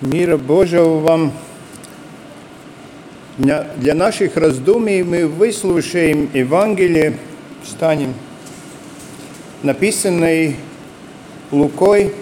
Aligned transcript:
Мира 0.00 0.36
Божьего 0.36 1.00
вам. 1.00 1.32
Для 3.36 3.94
наших 3.94 4.36
раздумий 4.36 5.02
мы 5.02 5.26
выслушаем 5.26 6.30
Евангелие, 6.32 7.18
станем, 7.64 8.14
написанное 9.64 10.54
Лукой, 11.50 12.12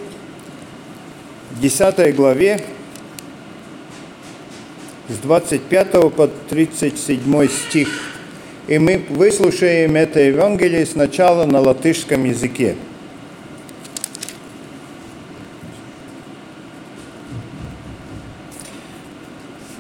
10 1.60 2.16
главе, 2.16 2.62
с 5.11 5.18
25 5.18 6.14
по 6.14 6.29
37 6.48 7.48
стих. 7.48 7.88
И 8.68 8.79
мы 8.79 9.04
выслушаем 9.11 9.96
это 9.96 10.20
Евангелие 10.20 10.86
сначала 10.86 11.45
на 11.45 11.61
латышском 11.61 12.24
языке. 12.24 12.74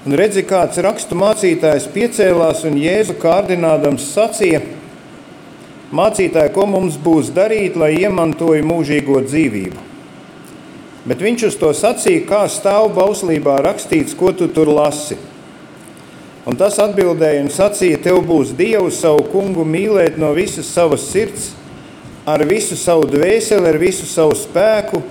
Un 0.06 0.14
redzi, 0.14 0.44
kāds 0.46 0.78
rakstu 0.78 1.16
mācītājs 1.18 1.88
piecēlās 1.90 2.60
un 2.68 2.76
Jēzu 2.78 3.16
kārdinādams 3.18 4.04
sacīja: 4.12 4.60
Mācītāji, 5.90 6.52
ko 6.54 6.66
mums 6.70 6.94
būs 7.02 7.32
darīt, 7.34 7.74
lai 7.74 7.96
iemantoju 7.98 8.62
mūžīgo 8.68 9.18
dzīvību? 9.24 9.80
Bet 11.10 11.22
viņš 11.22 11.42
uz 11.48 11.56
to 11.58 11.72
sacīja, 11.74 12.22
kā 12.28 12.44
stāv 12.50 12.92
bauslībā 12.94 13.56
rakstīts, 13.66 14.14
ko 14.14 14.30
tu 14.30 14.46
tur 14.46 14.70
lasi. 14.70 15.18
Un 16.46 16.54
tas 16.54 16.78
atbildēja 16.82 17.42
un 17.42 17.50
sacīja, 17.50 17.98
tev 18.04 18.20
būs 18.28 18.52
Dievs 18.54 19.00
savu 19.02 19.24
kungu 19.32 19.64
mīlēt 19.66 20.20
no 20.22 20.30
visas 20.36 20.68
savas 20.70 21.08
sirds, 21.10 21.48
ar 22.26 22.44
visu 22.46 22.78
savu 22.78 23.08
dvēseli, 23.10 23.66
ar 23.66 23.80
visu 23.82 24.06
savu 24.06 24.38
spēku 24.38 25.02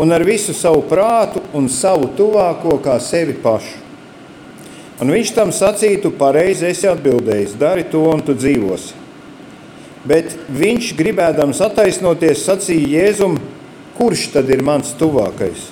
un 0.00 0.16
ar 0.16 0.24
visu 0.24 0.56
savu 0.56 0.80
prātu 0.88 1.44
un 1.52 1.68
savu 1.68 2.08
tuvāko 2.16 2.78
kā 2.80 2.96
sevi 3.04 3.36
pašu. 3.44 3.87
Un 4.98 5.12
viņš 5.14 5.30
tam 5.36 5.52
sacītu, 5.54 6.10
pareizi 6.18 6.66
esi 6.72 6.88
atbildējis, 6.90 7.54
dari 7.58 7.84
to 7.86 8.02
un 8.10 8.22
tu 8.24 8.34
dzīvosi. 8.34 8.96
Bet 10.08 10.32
viņš, 10.50 10.92
gribēdams 10.98 11.60
attaisnoties, 11.62 12.42
sacīja 12.46 12.88
Jēzum, 12.96 13.36
kurš 13.98 14.28
tad 14.34 14.50
ir 14.50 14.64
mans 14.66 14.90
tuvākais? 14.98 15.68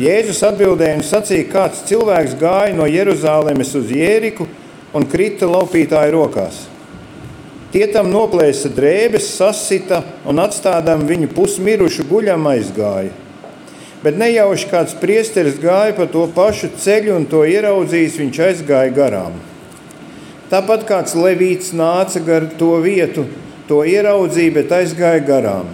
Jēzus 0.00 0.42
atbildēja 0.48 0.98
un 0.98 1.04
sacīja, 1.04 1.48
kāds 1.52 1.84
cilvēks 1.88 2.36
gāja 2.40 2.76
no 2.76 2.88
Jeruzalemes 2.88 3.72
uz 3.76 3.92
Jēriku 3.92 4.48
un 4.96 5.08
krita 5.08 5.48
laupītāju 5.48 6.14
rokās. 6.16 6.62
Tie 7.72 7.86
tam 7.88 8.10
noplēsa 8.12 8.68
drēbes, 8.72 9.30
sasita 9.38 10.02
un 10.28 10.40
atstādām 10.44 11.06
viņu 11.08 11.30
pusmirušu 11.32 12.04
guļam 12.08 12.50
aizgāja. 12.50 13.21
Bet 14.02 14.16
nejauši 14.18 14.66
kāds 14.66 14.96
priesteris 14.98 15.60
gāja 15.62 15.94
pa 15.94 16.08
to 16.10 16.24
pašu 16.34 16.72
ceļu 16.82 17.14
un 17.20 17.28
to 17.30 17.44
ieraudzījis, 17.46 18.18
viņš 18.18 18.40
aizgāja 18.48 18.90
garām. 18.96 19.36
Tāpat 20.50 20.82
kāds 20.88 21.14
levīts 21.14 21.70
nāca 21.76 22.20
gar 22.26 22.48
to 22.58 22.74
vietu, 22.82 23.28
to 23.68 23.84
ieraudzīja, 23.86 24.56
bet 24.58 24.74
aizgāja 24.74 25.22
garām. 25.24 25.70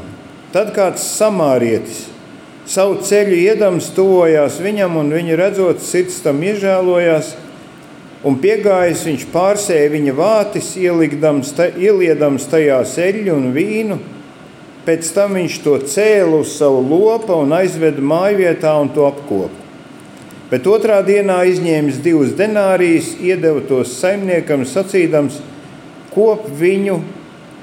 Tad 0.52 0.74
kāds 0.76 1.06
samārietis 1.16 2.04
savu 2.68 2.98
ceļu 3.00 3.36
iedams 3.48 3.88
tuvojās 3.96 4.58
viņam, 4.60 4.98
un 5.00 5.12
viņa 5.16 5.40
redzot, 5.40 5.80
sirds 5.80 6.20
tam 6.20 6.42
iežēlojās, 6.44 7.32
un 8.28 8.36
piegājis 8.42 9.06
viņš 9.08 9.24
pārsēja 9.32 9.88
viņa 9.94 10.14
vātis, 10.18 10.74
ieliedams 10.76 12.48
tajā 12.52 12.82
eļļu 13.08 13.34
un 13.34 13.50
vīnu 13.56 13.98
Pēc 14.88 15.10
tam 15.12 15.34
viņš 15.36 15.56
to 15.60 15.74
cēla 15.84 16.38
uz 16.40 16.54
savu 16.56 16.78
lopu 16.80 17.34
un 17.36 17.50
aizveda 17.52 18.00
mājvietā 18.00 18.70
un 18.80 18.88
to 18.94 19.04
apkopa. 19.04 19.66
Bet 20.48 20.64
otrā 20.64 21.02
dienā 21.04 21.42
izņēmis 21.50 21.98
divus 22.00 22.30
denārijas, 22.38 23.10
iedeva 23.20 23.60
tos 23.68 23.92
saimniekam, 24.00 24.64
sacīdams, 24.64 25.42
kop 26.14 26.46
viņu, 26.56 27.02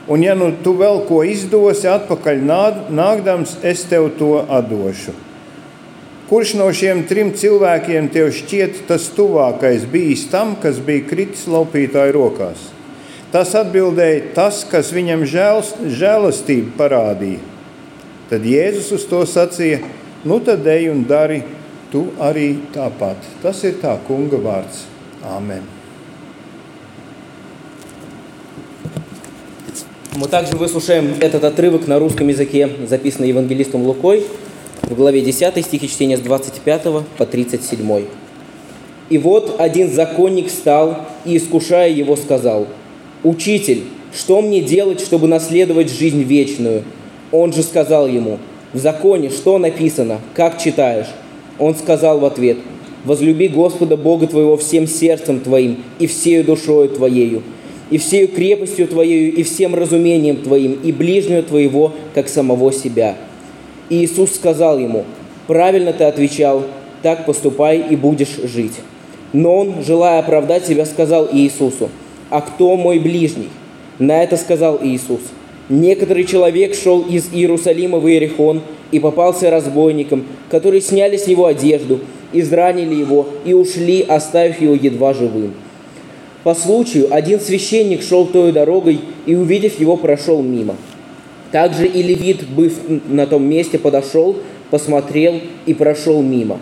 un, 0.06 0.22
ja 0.22 0.36
nu 0.38 0.52
tu 0.62 0.76
vēl 0.78 1.02
ko 1.10 1.24
izdosi, 1.26 1.90
atpakaļ 1.90 2.46
nākdams, 2.94 3.58
es 3.66 3.82
tev 3.90 4.12
to 4.20 4.36
atdošu. 4.46 5.18
Kurš 6.30 6.54
no 6.62 6.70
šiem 6.70 7.08
trim 7.10 7.34
cilvēkiem 7.34 8.14
tev 8.14 8.30
šķiet 8.38 8.86
tas 8.86 9.10
tuvākais 9.18 9.90
bijis 9.90 10.30
tam, 10.30 10.54
kas 10.62 10.78
bija 10.78 11.10
kritis 11.10 11.50
laupītāju 11.50 12.20
rokās? 12.22 12.75
Tas 13.36 13.50
atbildēja 13.52 14.30
tas, 14.32 14.62
kas 14.64 14.94
viņam 14.96 15.26
žēlastību 15.28 16.70
parādīja. 16.78 17.42
Tad 18.30 18.46
Jēzus 18.48 18.94
uz 18.96 19.04
to 19.10 19.26
sacīja: 19.28 19.82
Nu, 20.24 20.38
tad 20.40 20.64
ej 20.72 20.88
un 20.94 21.02
dari 21.04 21.42
tu 21.92 22.06
arī 22.16 22.54
tāpat. 22.72 23.28
Tas 23.44 23.60
ir 23.68 23.76
tā 23.82 23.98
kunga 24.08 24.40
vārds. 24.40 24.86
Āmen. 25.36 25.68
Мы 30.16 30.30
также 30.30 30.56
выслушаем 30.56 31.16
этот 31.20 31.44
отрывок 31.44 31.88
на 31.88 32.00
русском 32.00 32.30
языке, 32.30 32.70
записанный 32.88 33.28
евангелистом 33.28 33.84
Лукой 33.84 34.24
в 34.84 34.96
главе 34.96 35.20
10 35.20 35.66
стихи 35.66 35.90
чтения 35.90 36.16
с 36.16 36.22
25 36.22 36.84
по 37.18 37.26
37. 37.26 38.06
«И 39.10 39.18
вот 39.18 39.60
один 39.60 39.92
законник 39.92 40.50
стал 40.50 41.00
и, 41.26 41.36
искушая 41.36 41.90
его, 41.90 42.16
сказал– 42.16 42.68
«Учитель, 43.26 43.82
что 44.16 44.40
мне 44.40 44.62
делать, 44.62 45.02
чтобы 45.02 45.28
наследовать 45.28 45.90
жизнь 45.90 46.22
вечную?» 46.22 46.84
Он 47.32 47.52
же 47.52 47.64
сказал 47.64 48.08
ему, 48.08 48.38
«В 48.72 48.78
законе 48.78 49.32
что 49.32 49.58
написано? 49.58 50.20
Как 50.36 50.62
читаешь?» 50.62 51.08
Он 51.58 51.74
сказал 51.74 52.20
в 52.20 52.26
ответ, 52.26 52.60
«Возлюби 53.04 53.48
Господа 53.48 53.98
Бога 53.98 54.28
твоего 54.28 54.58
всем 54.58 54.86
сердцем 54.86 55.40
твоим 55.40 55.84
и 55.98 56.06
всею 56.06 56.44
душою 56.44 56.88
твоею, 56.90 57.42
и 57.90 57.98
всею 57.98 58.28
крепостью 58.28 58.88
твоею, 58.88 59.34
и 59.34 59.42
всем 59.42 59.74
разумением 59.74 60.44
твоим, 60.44 60.74
и 60.84 60.92
ближнего 60.92 61.42
твоего, 61.42 61.94
как 62.14 62.30
самого 62.30 62.72
себя». 62.72 63.16
И 63.90 64.06
Иисус 64.06 64.36
сказал 64.36 64.78
ему, 64.78 65.04
«Правильно 65.48 65.94
ты 65.94 66.04
отвечал, 66.04 66.62
так 67.02 67.26
поступай 67.26 67.80
и 67.90 67.96
будешь 67.96 68.38
жить». 68.44 68.76
Но 69.34 69.56
он, 69.56 69.84
желая 69.84 70.20
оправдать 70.20 70.68
себя, 70.68 70.86
сказал 70.86 71.28
Иисусу, 71.34 71.90
а 72.30 72.42
кто 72.42 72.76
мой 72.76 73.00
ближний? 73.00 73.50
На 74.00 74.24
это 74.24 74.38
сказал 74.38 74.80
Иисус. 74.82 75.22
Некоторый 75.70 76.26
человек 76.26 76.76
шел 76.76 77.02
из 77.02 77.30
Иерусалима 77.34 78.00
в 78.00 78.08
Иерихон 78.08 78.62
и 78.92 79.00
попался 79.00 79.50
разбойникам, 79.50 80.26
которые 80.50 80.82
сняли 80.82 81.18
с 81.18 81.28
него 81.28 81.46
одежду, 81.46 82.00
изранили 82.34 82.94
его 82.94 83.28
и 83.46 83.54
ушли, 83.54 84.02
оставив 84.02 84.62
его 84.62 84.76
едва 84.76 85.14
живым. 85.14 85.54
По 86.44 86.54
случаю 86.54 87.08
один 87.10 87.40
священник 87.40 88.04
шел 88.04 88.28
той 88.28 88.52
дорогой 88.52 89.00
и, 89.26 89.36
увидев 89.36 89.80
его, 89.80 89.98
прошел 89.98 90.44
мимо. 90.44 90.76
Также 91.52 91.88
и 91.88 92.04
левит, 92.04 92.48
быв 92.48 92.74
на 93.08 93.26
том 93.26 93.44
месте, 93.44 93.80
подошел, 93.80 94.36
посмотрел 94.70 95.42
и 95.66 95.74
прошел 95.74 96.22
мимо. 96.22 96.60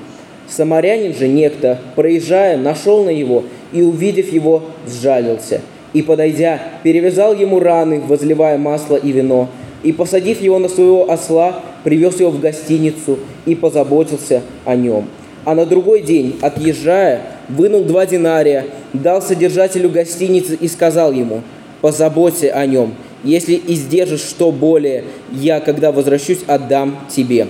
Самарянин 0.48 1.14
же 1.14 1.28
некто, 1.28 1.80
проезжая, 1.96 2.58
нашел 2.58 3.04
на 3.04 3.10
его 3.10 3.44
и, 3.74 3.82
увидев 3.82 4.32
его, 4.32 4.64
сжалился. 4.88 5.62
И, 5.94 6.02
подойдя, 6.02 6.60
перевязал 6.84 7.36
ему 7.36 7.60
раны, 7.60 8.02
возливая 8.02 8.58
масло 8.58 8.96
и 8.96 9.12
вино, 9.12 9.50
и, 9.84 9.92
посадив 9.92 10.42
его 10.42 10.60
на 10.60 10.70
своего 10.70 11.12
осла, 11.12 11.60
привез 11.84 12.20
его 12.20 12.32
в 12.32 12.40
гостиницу 12.40 13.20
и 13.46 13.56
позаботился 13.56 14.42
о 14.66 14.76
нем. 14.76 15.08
А 15.46 15.56
на 15.56 15.66
другой 15.66 16.02
день, 16.02 16.38
отъезжая, 16.42 17.22
вынул 17.50 17.84
два 17.84 18.06
динария, 18.06 18.66
дал 18.94 19.22
содержателю 19.22 19.90
гостиницы 19.90 20.56
и 20.56 20.68
сказал 20.68 21.12
ему, 21.12 21.42
«Позаботься 21.82 22.54
о 22.54 22.66
нем, 22.66 22.94
если 23.26 23.60
издержишь 23.68 24.22
что 24.22 24.52
более, 24.52 25.04
я, 25.32 25.60
когда 25.60 25.92
возвращусь, 25.92 26.40
отдам 26.48 26.98
тебе». 27.14 27.48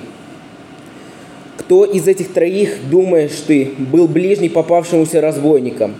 Кто 1.57 1.85
из 1.85 2.07
этих 2.07 2.34
троих, 2.34 2.78
думаешь 2.90 3.44
ты, 3.47 3.72
был 3.78 4.08
ближний 4.08 4.49
попавшемуся 4.49 5.22
разбойникам? 5.22 5.93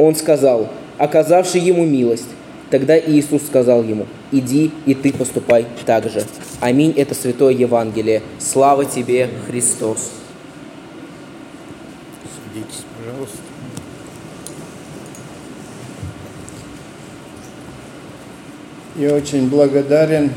Он 0.00 0.14
сказал, 0.14 0.70
оказавший 0.96 1.60
ему 1.60 1.84
милость. 1.84 2.28
Тогда 2.70 2.98
Иисус 2.98 3.42
сказал 3.42 3.82
ему, 3.82 4.06
иди 4.32 4.70
и 4.86 4.94
ты 4.94 5.12
поступай 5.12 5.66
так 5.84 6.08
же. 6.08 6.24
Аминь, 6.60 6.94
это 6.96 7.14
Святое 7.14 7.52
Евангелие. 7.52 8.22
Слава 8.38 8.86
тебе, 8.86 9.28
Христос. 9.46 10.10
Садитесь, 12.32 12.84
пожалуйста. 12.96 13.36
Я 18.96 19.14
очень 19.14 19.50
благодарен 19.50 20.32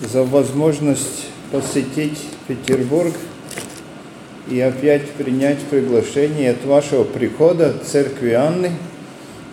за 0.00 0.24
возможность 0.24 1.28
посетить 1.50 2.18
Петербург 2.46 3.14
и 4.48 4.60
опять 4.60 5.10
принять 5.10 5.58
приглашение 5.70 6.52
от 6.52 6.64
вашего 6.64 7.04
прихода 7.04 7.74
Церкви 7.84 8.32
Анны, 8.32 8.70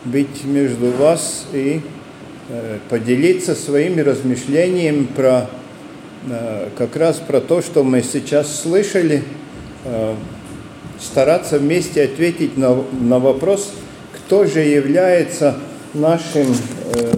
быть 0.06 0.44
между 0.44 0.92
вас 0.92 1.46
и 1.54 1.82
э, 2.50 2.78
поделиться 2.90 3.56
своими 3.56 4.02
размышлениями 4.02 5.06
про 5.06 5.50
э, 6.30 6.70
как 6.78 6.96
раз 6.96 7.18
про 7.18 7.42
то, 7.42 7.62
что 7.62 7.84
мы 7.84 8.04
сейчас 8.04 8.62
слышали, 8.62 9.24
э, 9.86 10.16
стараться 11.00 11.58
вместе 11.58 12.04
ответить 12.04 12.58
на, 12.58 12.84
на 13.00 13.20
вопрос, 13.20 13.74
кто 14.14 14.46
же 14.46 14.60
является 14.60 15.58
нашим 15.94 16.48
э, 16.94 17.14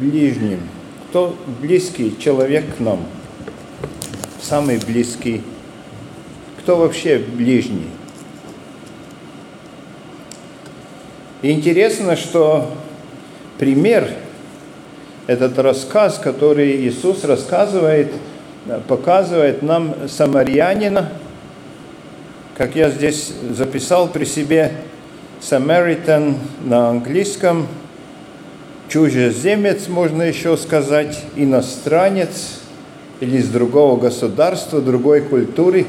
ближним, 0.00 0.60
кто 1.08 1.36
близкий 1.60 2.16
человек 2.18 2.64
к 2.76 2.80
нам, 2.80 3.00
самый 4.40 4.78
близкий, 4.78 5.42
кто 6.64 6.76
вообще 6.76 7.18
ближний. 7.18 7.90
Интересно, 11.42 12.16
что 12.16 12.70
пример, 13.58 14.08
этот 15.26 15.58
рассказ, 15.58 16.18
который 16.18 16.88
Иисус 16.88 17.22
рассказывает, 17.24 18.12
показывает 18.88 19.60
нам 19.60 20.08
самарянина, 20.08 21.12
как 22.56 22.76
я 22.76 22.88
здесь 22.88 23.30
записал 23.50 24.08
при 24.08 24.24
себе, 24.24 24.72
Samaritan 25.42 26.36
на 26.64 26.88
английском, 26.88 27.66
чужеземец, 28.88 29.88
можно 29.88 30.22
еще 30.22 30.56
сказать, 30.56 31.20
иностранец 31.36 32.60
или 33.20 33.36
из 33.36 33.50
другого 33.50 34.00
государства, 34.00 34.80
другой 34.80 35.20
культуры, 35.20 35.84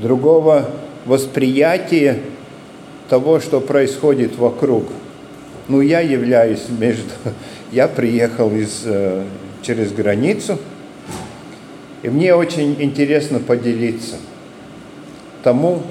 другого 0.00 0.70
восприятия 1.04 2.20
того, 3.08 3.40
что 3.40 3.60
происходит 3.60 4.36
вокруг. 4.36 4.84
Ну, 5.68 5.80
я 5.80 6.00
являюсь 6.00 6.66
между... 6.68 7.10
Я 7.70 7.86
приехал 7.86 8.50
из, 8.50 8.82
э, 8.86 9.24
через 9.60 9.92
границу, 9.92 10.56
и 12.02 12.08
мне 12.08 12.34
очень 12.34 12.76
интересно 12.78 13.40
поделиться 13.40 14.16
тому, 15.42 15.82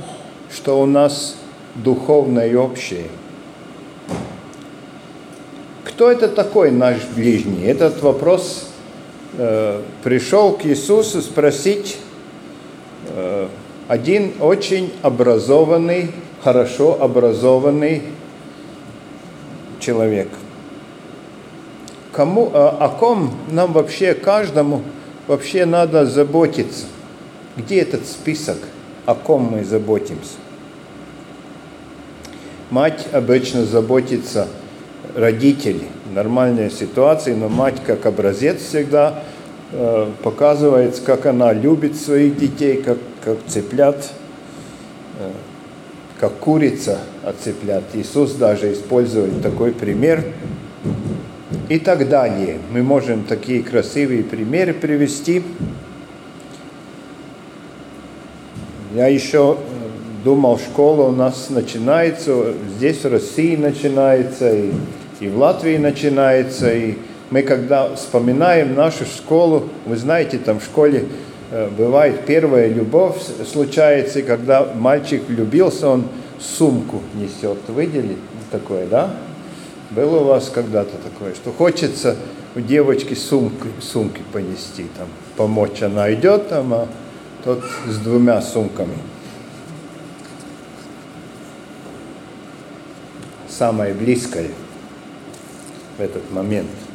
что 0.52 0.82
у 0.82 0.88
нас 0.88 1.36
духовное 1.76 2.48
и 2.48 2.56
общее. 2.56 3.06
Кто 5.84 6.12
это 6.12 6.28
такой 6.28 6.72
наш 6.72 6.98
ближний? 7.16 7.64
Этот 7.66 8.02
вопрос 8.02 8.70
э, 9.38 9.82
пришел 10.04 10.54
к 10.54 10.66
Иисусу 10.66 11.22
спросить 11.22 11.98
э, 13.10 13.48
один 13.88 14.34
очень 14.40 14.92
образованный 15.02 16.12
хорошо 16.44 17.02
образованный 17.02 18.04
человек. 19.80 20.30
Кому, 22.12 22.50
о, 22.54 22.70
о 22.70 22.90
ком 22.90 23.34
нам 23.50 23.74
вообще, 23.74 24.14
каждому 24.14 24.82
вообще 25.28 25.66
надо 25.66 26.06
заботиться? 26.06 26.86
Где 27.56 27.82
этот 27.82 28.06
список, 28.08 28.58
о 29.06 29.14
ком 29.14 29.44
мы 29.52 29.64
заботимся? 29.64 30.36
Мать 32.70 33.08
обычно 33.14 33.66
заботится 33.66 34.48
родителей. 35.16 35.88
Нормальная 36.14 36.70
ситуация, 36.70 37.36
но 37.36 37.50
мать 37.50 37.82
как 37.86 38.06
образец 38.06 38.62
всегда 38.62 39.24
показывает, 40.24 41.00
как 41.00 41.26
она 41.26 41.52
любит 41.52 41.98
своих 41.98 42.38
детей, 42.38 42.82
как, 42.82 42.98
как 43.24 43.38
цыплят 43.48 44.12
э, 45.20 45.30
как 46.20 46.34
курица 46.38 47.00
от 47.24 47.36
цыплят. 47.40 47.84
Иисус 47.94 48.34
даже 48.34 48.74
использует 48.74 49.42
такой 49.42 49.72
пример. 49.72 50.24
И 51.70 51.80
так 51.80 52.08
далее. 52.08 52.60
Мы 52.72 52.82
можем 52.82 53.24
такие 53.24 53.62
красивые 53.62 54.24
примеры 54.24 54.74
привести. 54.74 55.44
Я 58.96 59.08
еще 59.08 59.58
э, 59.60 60.24
думал, 60.24 60.58
школа 60.58 61.10
у 61.10 61.12
нас 61.12 61.50
начинается, 61.50 62.54
здесь 62.78 63.04
в 63.04 63.12
России 63.12 63.56
начинается, 63.58 64.50
и, 64.50 64.72
и 65.20 65.28
в 65.28 65.38
Латвии 65.38 65.78
начинается, 65.78 66.74
и 66.74 66.96
мы 67.30 67.42
когда 67.42 67.96
вспоминаем 67.96 68.76
нашу 68.76 69.06
школу, 69.06 69.70
вы 69.86 69.98
знаете, 69.98 70.38
там 70.38 70.60
в 70.60 70.64
школе 70.64 71.06
Э, 71.50 71.70
бывает 71.70 72.26
первая 72.26 72.68
любовь 72.68 73.22
случается, 73.50 74.22
когда 74.22 74.66
мальчик 74.74 75.24
влюбился, 75.28 75.88
он 75.88 76.08
сумку 76.40 77.02
несет. 77.16 77.58
Видели 77.70 78.18
такое, 78.52 78.86
да? 78.86 79.14
Было 79.92 80.20
у 80.20 80.24
вас 80.26 80.52
когда-то 80.54 80.98
такое, 80.98 81.34
что 81.36 81.54
хочется 81.54 82.18
у 82.56 82.60
девочки 82.60 83.14
сумки, 83.14 83.68
сумки 83.82 84.22
понести, 84.34 84.88
там, 84.98 85.08
помочь. 85.38 85.82
Она 85.82 86.14
идет 86.14 86.50
там, 86.50 86.74
а 86.74 86.88
тот 87.46 87.64
с 87.88 87.98
двумя 87.98 88.42
сумками. 88.42 88.98
Самое 93.48 93.94
близкое 93.94 94.50
в 95.98 96.02
этот 96.02 96.30
момент– 96.32 96.68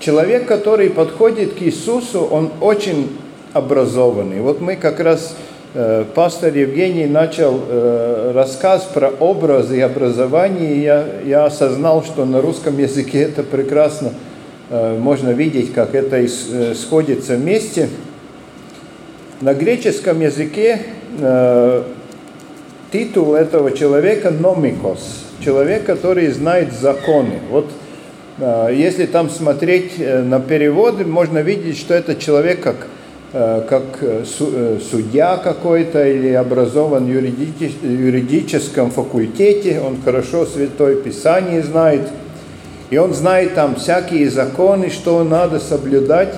Человек, 0.00 0.46
который 0.46 0.88
подходит 0.88 1.52
к 1.52 1.62
Иисусу, 1.62 2.22
он 2.22 2.50
очень 2.62 3.18
образованный. 3.52 4.40
Вот 4.40 4.62
мы 4.62 4.76
как 4.76 4.98
раз, 4.98 5.36
э, 5.74 6.06
пастор 6.14 6.56
Евгений 6.56 7.04
начал 7.04 7.60
э, 7.68 8.32
рассказ 8.34 8.84
про 8.94 9.10
образы 9.10 9.76
и 9.76 9.80
образование, 9.80 10.74
и 10.74 10.80
я, 10.80 11.06
я 11.26 11.44
осознал, 11.44 12.02
что 12.02 12.24
на 12.24 12.40
русском 12.40 12.78
языке 12.78 13.20
это 13.24 13.42
прекрасно 13.42 14.14
э, 14.70 14.96
можно 14.98 15.30
видеть, 15.30 15.74
как 15.74 15.94
это 15.94 16.16
э, 16.16 16.74
сходится 16.74 17.36
вместе. 17.36 17.90
На 19.42 19.52
греческом 19.52 20.22
языке 20.22 20.80
э, 21.18 21.82
титул 22.90 23.34
этого 23.34 23.72
человека 23.72 24.30
номикос, 24.30 25.26
человек, 25.44 25.84
который 25.84 26.28
знает 26.28 26.72
законы. 26.72 27.38
Вот 27.50 27.66
если 28.40 29.04
там 29.04 29.28
смотреть 29.28 29.92
э, 29.98 30.22
на 30.22 30.40
переводы, 30.40 31.04
можно 31.04 31.40
видеть, 31.40 31.76
что 31.76 31.92
это 31.92 32.14
человек 32.14 32.62
как, 32.62 32.86
э, 33.34 33.62
как 33.68 33.82
э, 34.00 34.24
судья 34.24 35.36
какой-то 35.36 36.08
или 36.08 36.32
образован 36.32 37.04
в 37.04 37.10
юридическом 37.10 38.90
факультете, 38.90 39.80
он 39.80 39.98
хорошо 40.02 40.46
Святое 40.46 40.96
Писание 40.96 41.62
знает, 41.62 42.08
и 42.88 42.96
он 42.96 43.12
знает 43.12 43.54
там 43.54 43.76
всякие 43.76 44.30
законы, 44.30 44.88
что 44.88 45.22
надо 45.22 45.60
соблюдать. 45.60 46.34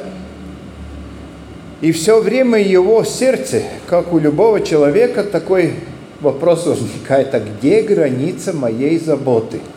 И 1.82 1.92
все 1.92 2.20
время 2.20 2.60
его 2.60 3.04
сердце, 3.04 3.62
как 3.86 4.12
у 4.12 4.18
любого 4.18 4.60
человека, 4.60 5.22
такой 5.22 5.74
вопрос 6.20 6.66
возникает, 6.66 7.32
а 7.34 7.40
где 7.40 7.82
граница 7.82 8.52
моей 8.52 8.98
заботы– 8.98 9.60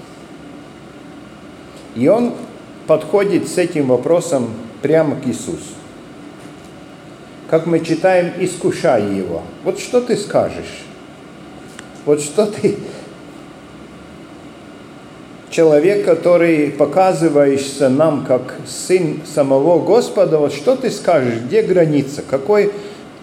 и 1.95 2.07
он 2.07 2.33
подходит 2.87 3.47
с 3.47 3.57
этим 3.57 3.87
вопросом 3.87 4.49
прямо 4.81 5.15
к 5.15 5.25
Иисусу. 5.27 5.75
Как 7.49 7.65
мы 7.65 7.79
читаем, 7.79 8.33
искушая 8.39 9.09
его. 9.11 9.43
Вот 9.63 9.79
что 9.79 10.01
ты 10.01 10.17
скажешь? 10.17 10.83
Вот 12.05 12.21
что 12.21 12.45
ты... 12.45 12.77
Человек, 15.49 16.05
который 16.05 16.69
показываешься 16.71 17.87
нам 17.87 18.25
как 18.25 18.55
сын 18.67 19.21
самого 19.25 19.79
Господа, 19.79 20.37
вот 20.37 20.53
что 20.53 20.75
ты 20.75 20.91
скажешь, 20.91 21.39
где 21.45 21.61
граница, 21.61 22.23
какой 22.29 22.71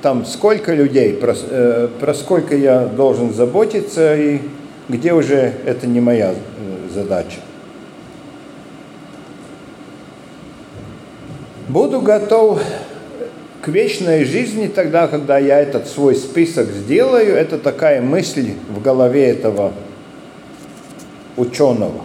там, 0.00 0.24
сколько 0.24 0.72
людей, 0.72 1.12
про, 1.12 1.34
э, 1.36 1.88
про 2.00 2.14
сколько 2.14 2.56
я 2.56 2.86
должен 2.86 3.34
заботиться 3.34 4.16
и 4.16 4.40
где 4.88 5.12
уже 5.12 5.52
это 5.64 5.86
не 5.86 6.00
моя 6.00 6.32
э, 6.32 6.34
задача. 6.94 7.38
Буду 11.68 12.00
готов 12.00 12.60
к 13.60 13.68
вечной 13.68 14.24
жизни 14.24 14.66
тогда, 14.66 15.06
когда 15.06 15.38
я 15.38 15.60
этот 15.60 15.86
свой 15.86 16.16
список 16.16 16.68
сделаю. 16.68 17.36
Это 17.36 17.56
такая 17.56 18.02
мысль 18.02 18.54
в 18.68 18.82
голове 18.82 19.28
этого 19.28 19.72
ученого. 21.36 22.02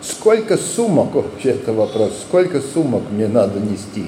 Сколько 0.00 0.56
сумок, 0.56 1.14
вообще 1.14 1.50
это 1.50 1.72
вопрос, 1.72 2.12
сколько 2.28 2.60
сумок 2.60 3.02
мне 3.10 3.26
надо 3.26 3.58
нести? 3.58 4.06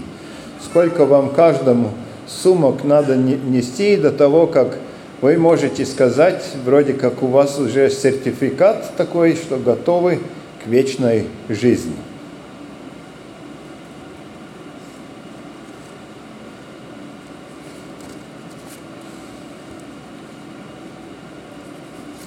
Сколько 0.65 1.05
вам 1.05 1.31
каждому 1.31 1.91
сумок 2.29 2.85
надо 2.85 3.17
нести 3.17 3.97
до 3.97 4.13
того, 4.13 4.47
как 4.47 4.79
вы 5.21 5.37
можете 5.37 5.85
сказать, 5.85 6.45
вроде 6.65 6.93
как 6.93 7.25
у 7.25 7.27
вас 7.27 7.59
уже 7.59 7.91
сертификат 7.91 8.97
такой, 8.97 9.35
что 9.35 9.57
готовы 9.57 10.21
к 10.63 10.69
вечной 10.69 11.27
жизни. 11.49 11.95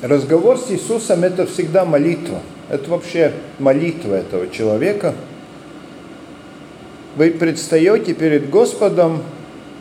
Разговор 0.01 0.60
с 0.60 0.70
Иисусом– 0.70 1.24
это 1.24 1.48
всегда 1.48 1.84
молитва. 1.84 2.39
Это 2.70 2.89
вообще 2.89 3.34
молитва 3.58 4.16
этого 4.16 4.50
человека. 4.50 5.16
вы 7.16 7.32
предстаете 7.32 8.13
перед 8.13 8.50
Господом, 8.51 9.24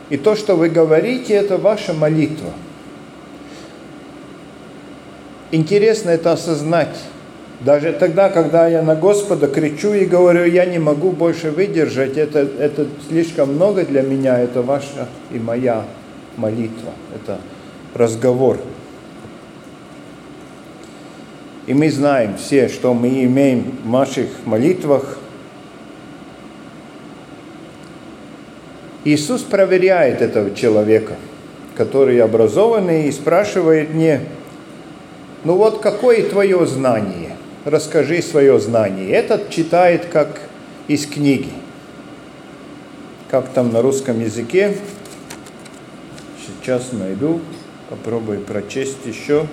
и 0.09 0.17
то, 0.17 0.35
что 0.35 0.55
вы 0.55 0.69
говорите, 0.69 1.33
это 1.35 1.57
ваша 1.57 1.93
молитва. 1.93 2.51
Интересно 5.51 6.09
это 6.09 6.31
осознать. 6.31 6.97
Даже 7.59 7.93
тогда, 7.93 8.29
когда 8.29 8.67
я 8.67 8.81
на 8.81 8.95
Господа 8.95 9.47
кричу 9.47 9.93
и 9.93 10.05
говорю, 10.05 10.45
я 10.45 10.65
не 10.65 10.79
могу 10.79 11.11
больше 11.11 11.51
выдержать, 11.51 12.17
это, 12.17 12.39
это 12.39 12.87
слишком 13.07 13.53
много 13.53 13.85
для 13.85 14.01
меня, 14.01 14.39
это 14.39 14.61
ваша 14.63 15.07
и 15.31 15.37
моя 15.37 15.85
молитва, 16.37 16.91
это 17.15 17.39
разговор. 17.93 18.57
И 21.67 21.73
мы 21.73 21.91
знаем 21.91 22.37
все, 22.37 22.69
что 22.69 22.93
мы 22.93 23.25
имеем 23.25 23.77
в 23.83 23.89
наших 23.89 24.27
молитвах. 24.45 25.19
Иисус 29.03 29.41
проверяет 29.43 30.21
этого 30.21 30.55
человека, 30.55 31.15
который 31.75 32.21
образованный, 32.21 33.09
и 33.09 33.11
спрашивает 33.11 33.93
мне, 33.93 34.21
ну 35.43 35.55
вот 35.55 35.81
какое 35.81 36.23
твое 36.23 36.65
знание? 36.65 37.35
Расскажи 37.65 38.21
свое 38.21 38.59
знание. 38.59 39.09
Этот 39.09 39.49
читает 39.49 40.05
как 40.05 40.41
из 40.87 41.05
книги. 41.05 41.51
Как 43.29 43.49
там 43.49 43.73
на 43.73 43.81
русском 43.81 44.21
языке? 44.21 44.77
Сейчас 46.45 46.93
найду, 46.93 47.41
попробую 47.89 48.39
прочесть 48.39 49.05
еще. 49.05 49.47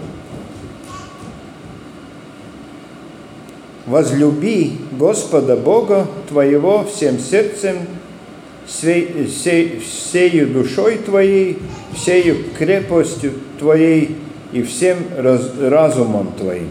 Возлюби 3.87 4.79
Господа 4.93 5.57
Бога 5.57 6.07
твоего 6.29 6.85
всем 6.85 7.19
сердцем, 7.19 7.77
всей, 8.67 9.27
всей, 9.27 9.81
всею 9.81 10.49
душой 10.49 10.99
твоей, 10.99 11.59
всею 11.95 12.45
крепостью 12.57 13.33
твоей 13.59 14.17
и 14.53 14.63
всем 14.63 14.99
раз, 15.17 15.53
разумом 15.61 16.33
твоим, 16.39 16.69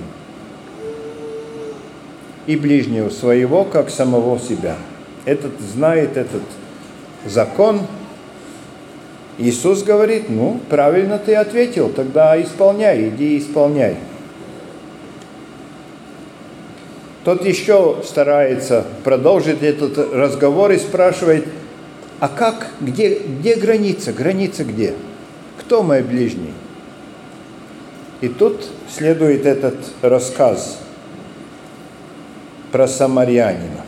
и 2.47 2.55
ближнего 2.55 3.09
своего, 3.09 3.63
как 3.63 3.89
самого 3.89 4.39
себя. 4.39 4.75
Этот 5.25 5.51
знает 5.59 6.17
этот 6.17 6.41
закон. 7.25 7.81
Иисус 9.37 9.83
говорит, 9.83 10.29
ну, 10.29 10.59
правильно 10.69 11.17
ты 11.17 11.35
ответил, 11.35 11.89
тогда 11.89 12.39
исполняй, 12.41 13.09
иди 13.09 13.39
исполняй. 13.39 13.97
Тот 17.23 17.45
еще 17.45 18.01
старается 18.03 18.85
продолжить 19.03 19.63
этот 19.63 19.97
разговор 20.13 20.71
и 20.71 20.77
спрашивает, 20.77 21.45
а 22.19 22.27
как, 22.27 22.67
где, 22.81 23.19
где 23.19 23.55
граница, 23.55 24.11
граница 24.11 24.65
где? 24.65 24.93
Кто 25.59 25.83
мой 25.83 26.01
ближний? 26.01 26.53
И 28.19 28.27
тут 28.27 28.65
следует 28.89 29.45
этот 29.45 29.75
рассказ 30.01 30.79
про 32.71 32.87
самарянина. 32.87 33.85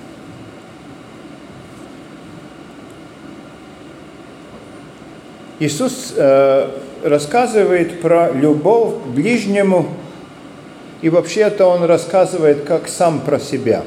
Иисус 5.59 6.13
э, 6.15 6.69
рассказывает 7.03 8.01
про 8.01 8.31
любовь 8.31 8.95
к 9.03 9.07
ближнему 9.07 9.89
и 11.01 11.09
вообще-то 11.09 11.65
он 11.65 11.83
рассказывает 11.83 12.63
как 12.63 12.87
сам 12.87 13.19
про 13.19 13.39
себя. 13.39 13.83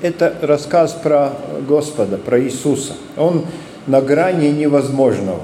Это 0.00 0.34
рассказ 0.40 0.92
про 0.92 1.34
Господа, 1.68 2.16
про 2.16 2.40
Иисуса. 2.40 2.94
Он 3.16 3.46
на 3.86 4.00
грани 4.00 4.48
невозможного. 4.48 5.42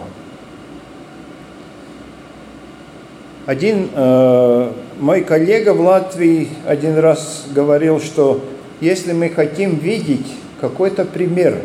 Один 3.44 3.90
э, 3.94 4.72
мой 4.98 5.22
коллега 5.22 5.74
в 5.74 5.80
Латвии 5.80 6.48
один 6.66 6.98
раз 6.98 7.44
говорил, 7.54 8.00
что 8.00 8.40
если 8.80 9.12
мы 9.12 9.28
хотим 9.28 9.76
видеть 9.76 10.26
какой-то 10.60 11.04
пример, 11.04 11.60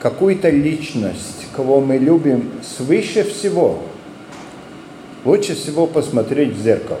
какую-то 0.00 0.48
личность, 0.50 1.46
кого 1.54 1.80
мы 1.80 1.98
любим 1.98 2.50
свыше 2.62 3.24
всего– 3.24 3.82
лучше 5.24 5.54
всего 5.54 5.86
посмотреть 5.86 6.54
в 6.54 6.62
зеркало. 6.62 7.00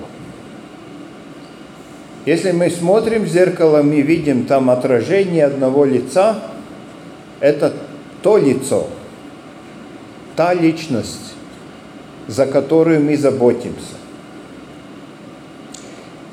Если 2.24 2.52
мы 2.52 2.70
смотрим 2.70 3.24
в 3.24 3.28
зеркало, 3.28 3.82
мы 3.82 4.00
видим 4.00 4.44
там 4.44 4.70
отражение 4.70 5.44
одного 5.44 5.84
лица, 5.84 6.38
это 7.40 7.72
то 8.22 8.38
лицо, 8.38 8.86
та 10.36 10.54
личность, 10.54 11.34
за 12.28 12.46
которую 12.46 13.00
мы 13.02 13.16
заботимся. 13.16 13.96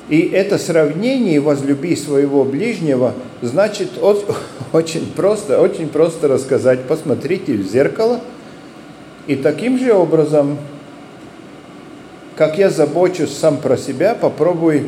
И 0.09 0.21
это 0.21 0.57
сравнение 0.57 1.39
«возлюби 1.39 1.95
своего 1.95 2.43
ближнего» 2.43 3.13
значит 3.41 3.89
очень 4.73 5.11
просто, 5.15 5.59
очень 5.59 5.87
просто 5.87 6.27
рассказать, 6.27 6.83
посмотрите 6.85 7.53
в 7.53 7.67
зеркало, 7.67 8.21
и 9.25 9.35
таким 9.35 9.79
же 9.79 9.93
образом 9.93 10.57
как 12.39 12.57
я 12.57 12.69
забочусь 12.69 13.37
сам 13.37 13.57
про 13.57 13.75
себя, 13.75 14.15
попробуй, 14.15 14.87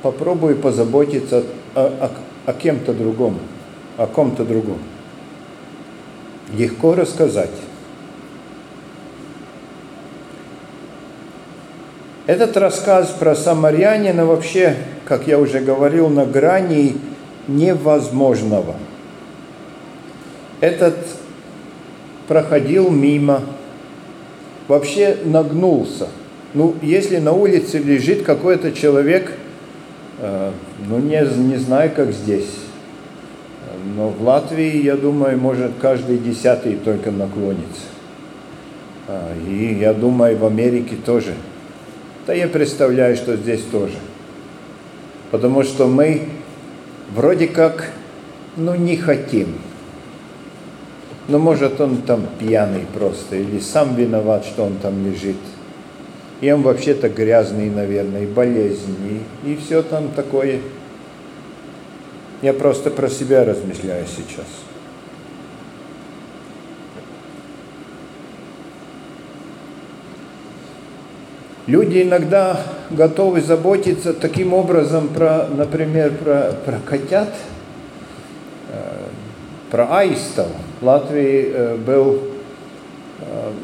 попробуй 0.00 0.54
позаботиться 0.54 1.42
о, 1.74 1.80
о, 1.80 2.10
о 2.46 2.52
кем-то 2.52 2.92
другом, 2.92 3.40
о 3.96 4.06
ком-то 4.06 4.44
другом. 4.44 4.78
Легко 6.56 6.94
рассказать. 6.94 7.50
Этот 12.26 12.56
рассказ 12.56 13.08
про 13.08 13.34
самарянина 13.34 14.24
вообще, 14.24 14.76
как 15.04 15.26
я 15.26 15.40
уже 15.40 15.58
говорил, 15.58 16.10
на 16.10 16.26
грани 16.26 16.94
невозможного. 17.48 18.76
Этот 20.60 20.94
проходил 22.28 22.88
мимо, 22.88 23.42
вообще 24.68 25.18
нагнулся– 25.24 26.06
ну, 26.54 26.74
если 26.82 27.18
на 27.18 27.32
улице 27.32 27.78
лежит 27.78 28.22
какой-то 28.22 28.72
человек, 28.72 29.32
э, 30.18 30.50
ну, 30.86 30.98
не, 30.98 31.20
не 31.48 31.56
знаю, 31.56 31.90
как 31.94 32.12
здесь, 32.12 32.50
но 33.96 34.08
в 34.08 34.22
Латвии, 34.22 34.82
я 34.82 34.96
думаю, 34.96 35.38
может 35.38 35.72
каждый 35.80 36.18
десятый 36.18 36.76
только 36.76 37.10
наклонится. 37.10 37.86
А, 39.08 39.32
и 39.48 39.74
я 39.74 39.92
думаю, 39.92 40.36
в 40.36 40.44
Америке 40.44 40.96
тоже. 40.96 41.34
Да 42.26 42.32
я 42.32 42.48
представляю, 42.48 43.16
что 43.16 43.36
здесь 43.36 43.62
тоже. 43.62 43.96
Потому 45.30 45.64
что 45.64 45.86
мы 45.86 46.28
вроде 47.14 47.48
как, 47.48 47.90
ну, 48.56 48.74
не 48.74 48.96
хотим. 48.96 49.54
Но 51.28 51.38
может 51.38 51.80
он 51.80 52.02
там 52.02 52.26
пьяный 52.38 52.84
просто, 52.92 53.36
или 53.36 53.58
сам 53.58 53.94
виноват, 53.94 54.44
что 54.44 54.64
он 54.64 54.74
там 54.76 55.04
лежит 55.06 55.36
и 56.42 56.50
он 56.50 56.62
вообще-то 56.62 57.08
грязный, 57.08 57.70
наверное, 57.70 58.24
и 58.24 58.26
болезненный, 58.26 59.20
и 59.44 59.54
все 59.54 59.80
там 59.80 60.08
такое. 60.08 60.58
Я 62.42 62.52
просто 62.52 62.90
про 62.90 63.08
себя 63.08 63.44
размышляю 63.44 64.04
сейчас. 64.08 64.46
Люди 71.68 72.02
иногда 72.02 72.60
готовы 72.90 73.40
заботиться 73.40 74.12
таким 74.12 74.52
образом 74.52 75.10
про, 75.10 75.46
например, 75.46 76.10
про, 76.10 76.54
про 76.66 76.80
котят, 76.84 77.32
э, 78.68 78.98
про 79.70 79.98
аистов. 79.98 80.48
В 80.80 80.84
Латвии 80.84 81.52
э, 81.54 81.76
был 81.76 82.31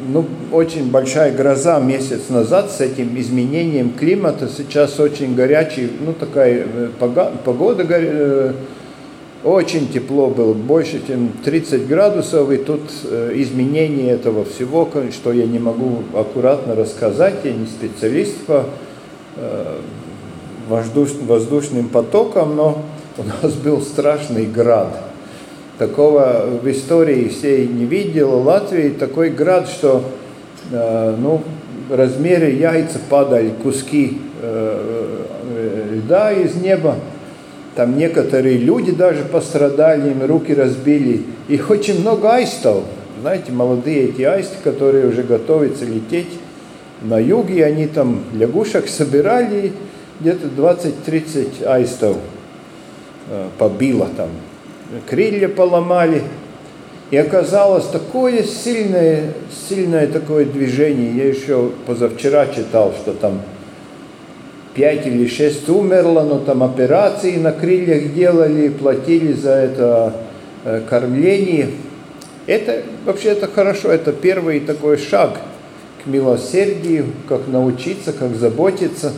ну, 0.09 0.26
очень 0.52 0.90
большая 0.90 1.33
гроза 1.33 1.78
месяц 1.80 2.28
назад 2.28 2.71
с 2.71 2.80
этим 2.80 3.18
изменением 3.18 3.92
климата. 3.92 4.49
Сейчас 4.49 4.99
очень 5.00 5.35
горячий, 5.35 5.90
ну, 6.04 6.12
такая 6.12 6.66
э, 6.66 6.88
погода, 7.45 7.85
э, 7.88 8.52
очень 9.45 9.88
тепло 9.88 10.28
было, 10.28 10.52
больше, 10.52 11.00
чем 11.07 11.30
30 11.45 11.87
градусов, 11.87 12.50
и 12.50 12.57
тут 12.57 12.83
э, 13.04 13.33
изменение 13.37 14.12
этого 14.12 14.45
всего, 14.45 14.88
что 15.12 15.33
я 15.33 15.47
не 15.47 15.59
могу 15.59 16.02
аккуратно 16.14 16.75
рассказать, 16.75 17.37
я 17.45 17.52
не 17.52 17.66
специалист 17.66 18.37
по 18.47 18.64
воздушным 20.68 21.88
потокам, 21.88 22.57
но 22.57 22.83
у 23.16 23.23
нас 23.23 23.54
был 23.54 23.80
страшный 23.80 24.47
град– 24.47 25.04
Такого 25.78 26.44
в 26.61 26.68
истории 26.68 27.28
всей 27.28 27.68
не 27.68 27.85
видела. 27.85 28.35
Латвии 28.35 28.88
такой 28.88 29.30
град, 29.30 29.68
что 29.68 30.02
э, 30.73 31.16
ну, 31.16 31.40
размере 31.88 32.56
яйца 32.56 32.99
падали 33.08 33.52
куски 33.62 34.18
э, 34.42 35.25
э, 35.54 35.94
льда 35.94 36.32
из 36.32 36.56
неба. 36.56 36.97
Там 37.76 37.97
некоторые 37.97 38.56
люди 38.58 38.90
даже 38.90 39.25
пострадали, 39.25 40.11
им 40.11 40.26
руки 40.26 40.52
разбили. 40.52 41.23
И 41.47 41.61
очень 41.61 42.00
много 42.00 42.35
аистов. 42.35 42.82
Знаете, 43.20 43.52
молодые 43.52 44.08
эти 44.08 44.23
аисты, 44.23 44.56
которые 44.64 45.06
уже 45.06 45.23
готовятся 45.23 45.85
лететь 45.85 46.40
на 47.02 47.20
юге, 47.20 47.64
они 47.64 47.87
там 47.87 48.25
лягушек 48.35 48.88
собирали, 48.88 49.73
где-то 50.18 50.49
20-30 50.56 51.64
аистов 51.64 52.16
э, 53.28 53.47
побило 53.58 54.08
там. 54.16 54.28
Крылья 55.09 55.49
поломали. 55.49 56.23
И 57.11 57.16
оказалось 57.16 57.87
такое 57.87 58.42
сильное, 58.42 59.33
сильное 59.68 60.07
такое 60.07 60.45
движение. 60.45 61.14
Я 61.14 61.28
еще 61.28 61.71
позавчера 61.87 62.47
читал, 62.49 62.92
что 62.92 63.14
там 63.14 63.40
пять 64.75 65.07
или 65.07 65.26
шесть 65.26 65.68
умерло, 65.68 66.23
но 66.23 66.38
там 66.38 66.62
операции 66.62 67.37
на 67.37 67.52
крыльях 67.52 68.14
делали, 68.14 68.68
платили 68.68 69.33
за 69.33 69.50
это 69.50 70.14
э, 70.64 70.83
кормление. 70.88 71.71
Это 72.47 72.83
вообще 73.04 73.30
это 73.30 73.47
хорошо, 73.47 73.90
это 73.90 74.12
первый 74.12 74.61
такой 74.61 74.99
шаг 74.99 75.38
к 76.02 76.07
милосердию, 76.07 77.07
как 77.28 77.49
научиться, 77.49 78.12
как 78.12 78.35
заботиться. 78.37 79.12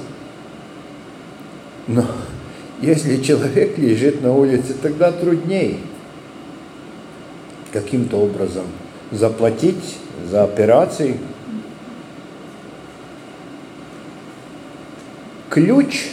Но 1.87 2.05
если 2.81 3.23
человек 3.23 3.79
лежит 3.79 4.23
на 4.23 4.35
улице, 4.35 4.75
тогда 4.81 5.13
труднее 5.13 5.77
каким-то 7.73 8.17
образом 8.17 8.65
заплатить 9.11 9.99
за 10.31 10.45
операции– 10.45 11.17
ключ 15.51 16.07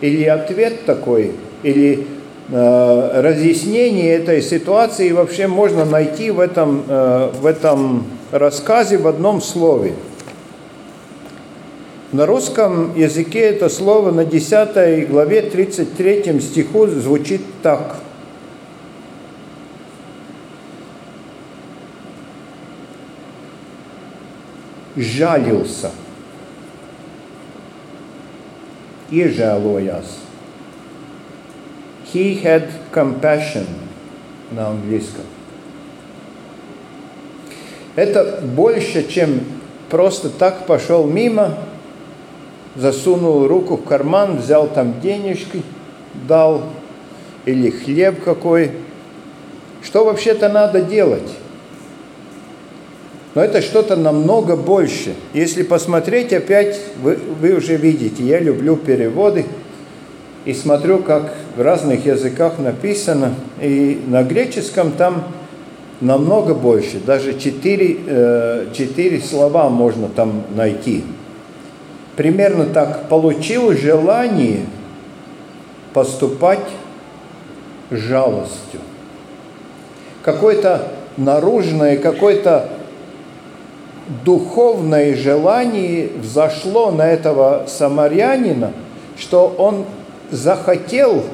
или 0.00 0.24
ответ 0.24 0.86
такой, 0.86 1.32
или 1.62 2.06
э, 2.50 3.20
разъяснение 3.20 4.14
этой 4.14 4.40
ситуации 4.40 5.10
вообще 5.10 5.46
можно 5.46 5.84
найти 5.84 6.30
в 6.30 6.40
этом, 6.40 6.84
э, 6.88 7.30
в 7.40 7.44
этом 7.44 8.06
рассказе 8.30 8.96
в 8.96 9.06
одном 9.06 9.42
слове. 9.42 9.94
На 12.12 12.26
русском 12.26 12.96
языке 12.96 13.40
это 13.40 13.68
слово 13.68 14.10
на 14.10 14.24
10 14.24 15.08
главе 15.08 15.42
33 15.42 16.40
стиху 16.40 16.86
звучит 16.86 17.42
так. 17.62 17.96
Жалился– 24.96 25.90
iežēlojās. 29.10 30.18
He 32.12 32.42
had 32.42 32.70
compassion 32.92 33.66
на 34.50 34.68
английском. 34.68 35.24
Это 37.96 38.40
больше, 38.42 39.06
чем 39.08 39.40
просто 39.88 40.30
так 40.30 40.66
пошел 40.66 41.06
мимо, 41.06 41.58
засунул 42.76 43.46
руку 43.46 43.76
в 43.76 43.84
карман, 43.84 44.38
взял 44.38 44.68
там 44.68 45.00
денежки, 45.00 45.62
дал, 46.28 46.62
или 47.46 47.70
хлеб 47.70 48.22
какой. 48.22 48.72
Что 49.82 50.04
вообще-то 50.04 50.48
надо 50.48 50.82
делать? 50.82 51.28
Но 53.34 53.42
это 53.42 53.62
что-то 53.62 53.96
намного 53.96 54.56
больше. 54.56 55.14
Если 55.32 55.62
посмотреть 55.62 56.32
опять, 56.32 56.80
вы, 57.00 57.16
вы 57.40 57.54
уже 57.54 57.76
видите, 57.76 58.24
я 58.24 58.40
люблю 58.40 58.76
переводы 58.76 59.46
и 60.44 60.52
смотрю, 60.52 60.98
как 60.98 61.32
в 61.56 61.60
разных 61.60 62.06
языках 62.06 62.58
написано. 62.58 63.34
И 63.60 64.00
на 64.08 64.24
греческом 64.24 64.92
там 64.92 65.24
намного 66.00 66.54
больше, 66.54 66.98
даже 66.98 67.38
четыре, 67.38 67.98
э, 68.06 68.66
четыре 68.72 69.20
слова 69.20 69.68
можно 69.68 70.08
там 70.08 70.44
найти. 70.54 71.04
Примерно 72.20 72.66
так, 72.66 73.08
получил 73.08 73.72
желание 73.72 74.66
поступать 75.94 76.68
жалостью. 77.90 78.80
Какое-то 80.22 80.88
наружное, 81.16 81.96
какое-то 81.96 82.68
духовное 84.22 85.16
желание 85.16 86.10
взошло 86.20 86.90
на 86.90 87.08
этого 87.08 87.64
самарянина, 87.66 88.74
что 89.16 89.54
он 89.56 89.86
захотел, 90.30 91.24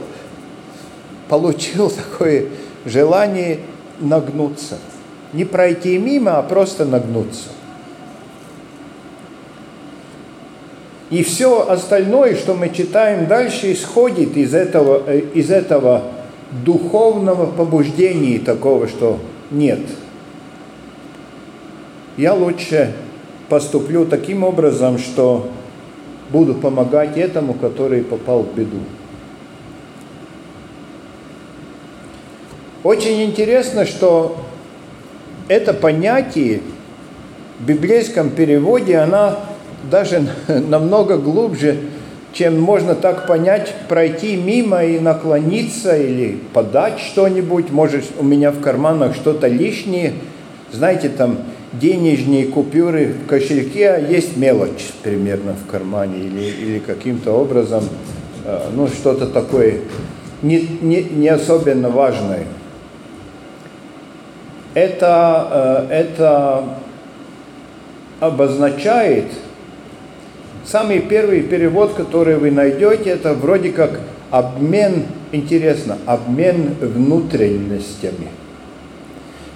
получил 1.28 1.90
такое 2.12 2.46
желание 2.84 3.58
нагнуться. 3.98 4.78
Не 5.32 5.44
пройти 5.44 5.98
мимо, 5.98 6.38
а 6.38 6.44
просто 6.44 6.84
нагнуться. 6.84 7.55
И 11.10 11.22
все 11.22 11.68
остальное, 11.68 12.34
что 12.34 12.54
мы 12.54 12.70
читаем 12.70 13.26
дальше, 13.26 13.72
исходит 13.72 14.36
из 14.36 14.54
этого, 14.54 15.02
э, 15.06 15.20
из 15.34 15.50
этого 15.50 16.02
духовного 16.64 17.46
побуждения 17.46 18.38
такого, 18.38 18.88
что 18.88 19.18
нет– 19.50 19.80
я 22.16 22.32
лучше 22.32 22.94
поступлю 23.50 24.06
таким 24.06 24.42
образом, 24.42 24.98
что 24.98 25.50
буду 26.30 26.54
помогать 26.54 27.18
этому, 27.18 27.52
который 27.52 28.02
попал 28.02 28.42
в 28.42 28.54
беду. 28.54 28.78
Очень 32.82 33.22
интересно, 33.24 33.84
что 33.84 34.38
это 35.48 35.74
понятие 35.74 36.62
в 37.60 37.66
библейском 37.66 38.30
переводе, 38.30 38.96
она 38.96 39.38
даже 39.90 40.26
намного 40.48 41.18
глубже, 41.18 41.78
чем 42.32 42.60
можно 42.60 42.94
так 42.94 43.26
понять, 43.26 43.72
пройти 43.88 44.36
мимо 44.36 44.84
и 44.84 44.98
наклониться 44.98 45.96
или 45.96 46.38
подать 46.52 46.98
что-нибудь. 46.98 47.70
Может, 47.70 48.04
у 48.18 48.24
меня 48.24 48.50
в 48.50 48.60
карманах 48.60 49.14
что-то 49.14 49.48
лишнее. 49.48 50.14
Знаете, 50.70 51.08
там 51.08 51.38
денежные 51.72 52.46
купюры 52.46 53.14
в 53.24 53.26
кошельке, 53.26 53.90
а 53.90 53.98
есть 53.98 54.36
мелочь 54.36 54.92
примерно 55.02 55.54
в 55.54 55.70
кармане 55.70 56.18
или, 56.18 56.44
или 56.44 56.78
каким-то 56.78 57.32
образом, 57.32 57.84
э, 58.44 58.68
ну, 58.74 58.86
что-то 58.88 59.26
такое 59.26 59.80
не, 60.42 60.60
не, 60.80 61.02
не 61.02 61.28
особенно 61.28 61.88
важное. 61.88 62.44
Это, 64.74 65.86
э, 65.90 65.94
это 65.94 66.64
обозначает, 68.20 69.26
самый 70.66 71.00
первый 71.00 71.42
перевод, 71.42 71.94
который 71.94 72.36
вы 72.36 72.50
найдете, 72.50 73.10
это 73.10 73.34
вроде 73.34 73.70
как 73.70 74.00
обмен, 74.30 75.04
интересно, 75.32 75.98
обмен 76.06 76.74
внутренностями– 76.80 78.28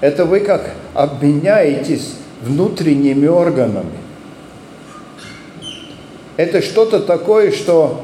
это 0.00 0.24
вы 0.24 0.40
как 0.40 0.70
обменяетесь 0.94 2.14
внутренними 2.42 3.26
органами. 3.26 3.98
Это 6.36 6.62
что-то 6.62 7.00
такое, 7.00 7.52
что 7.52 8.02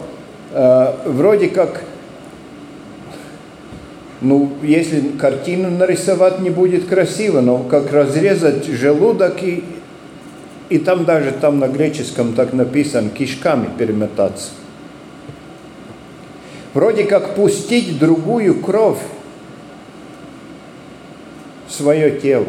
э, 0.52 0.92
вроде 1.06 1.48
как, 1.48 1.84
ну, 4.20 4.52
если 4.62 5.00
картину 5.18 5.70
нарисовать 5.70 6.40
не 6.40 6.50
будет 6.50 6.86
красиво, 6.86 7.40
но 7.40 7.60
как 7.60 7.90
разрезать 7.90 8.66
желудок 8.66 9.42
и, 9.42 9.64
и 10.68 10.78
там 10.78 11.04
даже 11.04 11.32
там 11.32 11.58
на 11.58 11.68
греческом 11.68 12.34
так 12.34 12.52
написано, 12.52 13.10
кишками 13.10 13.68
перемотаться. 13.78 14.50
Вроде 16.74 17.04
как 17.04 17.34
пустить 17.34 17.98
другую 17.98 18.60
кровь 18.60 18.98
свое 21.68 22.10
тело. 22.20 22.46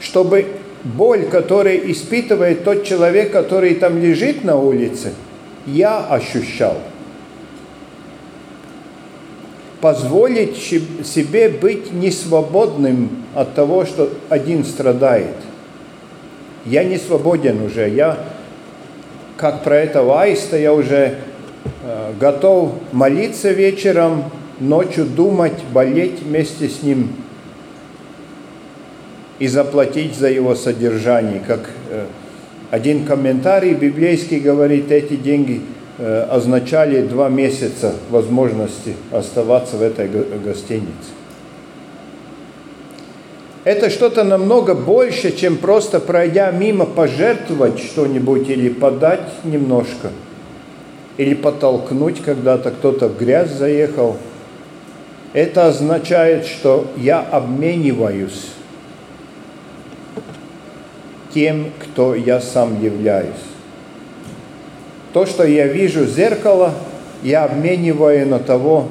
Чтобы 0.00 0.46
боль, 0.84 1.26
которую 1.26 1.90
испытывает 1.90 2.64
тот 2.64 2.84
человек, 2.84 3.32
который 3.32 3.74
там 3.74 4.00
лежит 4.00 4.44
на 4.44 4.56
улице, 4.56 5.12
я 5.66 6.06
ощущал. 6.06 6.78
Позволить 9.80 10.56
себе 10.56 11.48
быть 11.48 11.92
несвободным 11.92 13.24
от 13.34 13.54
того, 13.54 13.84
что 13.84 14.10
один 14.28 14.64
страдает. 14.64 15.34
Я 16.66 16.84
не 16.84 16.98
свободен 16.98 17.62
уже. 17.62 17.88
Я, 17.88 18.18
как 19.36 19.64
про 19.64 19.76
этого 19.76 20.20
аиста, 20.22 20.58
я 20.58 20.72
уже 20.72 21.14
э, 21.84 22.12
готов 22.20 22.72
молиться 22.92 23.50
вечером, 23.52 24.24
ночью 24.60 25.06
думать, 25.06 25.64
болеть 25.72 26.20
вместе 26.20 26.68
с 26.68 26.82
ним– 26.82 27.10
и 29.38 29.48
заплатить 29.48 30.14
за 30.14 30.30
его 30.30 30.54
содержание. 30.54 31.40
Как 31.46 31.70
э, 31.90 32.06
один 32.70 33.04
комментарий 33.04 33.74
библейский 33.74 34.40
говорит, 34.40 34.90
эти 34.90 35.16
деньги 35.16 35.60
э, 35.98 36.22
означали 36.30 37.02
два 37.06 37.28
месяца 37.28 37.94
возможности 38.10 38.94
оставаться 39.12 39.76
в 39.76 39.82
этой 39.82 40.08
гостинице. 40.08 41.15
Это 43.66 43.90
что-то 43.90 44.22
намного 44.22 44.76
больше, 44.76 45.36
чем 45.36 45.56
просто 45.56 45.98
пройдя 45.98 46.52
мимо 46.52 46.86
пожертвовать 46.86 47.80
что-нибудь 47.80 48.48
или 48.48 48.68
подать 48.68 49.28
немножко, 49.42 50.12
или 51.16 51.34
подтолкнуть 51.34 52.22
когда-то 52.22 52.70
кто-то 52.70 53.08
в 53.08 53.18
грязь 53.18 53.50
заехал. 53.50 54.18
Это 55.32 55.66
означает, 55.66 56.46
что 56.46 56.86
я 56.96 57.18
обмениваюсь 57.18 58.50
тем, 61.34 61.72
кто 61.80 62.14
я 62.14 62.40
сам 62.40 62.80
являюсь. 62.80 63.34
То, 65.12 65.26
что 65.26 65.44
я 65.44 65.66
вижу 65.66 66.04
в 66.04 66.08
зеркало, 66.08 66.72
я 67.24 67.42
обмениваю 67.42 68.28
на 68.28 68.38
того, 68.38 68.86